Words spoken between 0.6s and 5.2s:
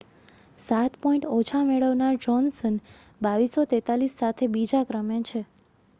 સાત પૉઇન્ટ ઓછા મેળવનાર જોહ્નસન 2,243 સાથે બીજા ક્રમે